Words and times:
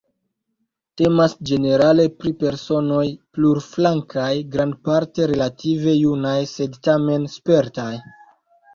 Temas 1.01 1.35
ĝenerale 1.49 2.05
pri 2.23 2.31
personoj 2.45 3.05
plurflankaj, 3.37 4.33
grandparte 4.57 5.31
relative 5.37 5.97
junaj 6.01 6.37
sed 6.57 6.85
tamen 6.93 7.33
spertaj. 7.39 7.93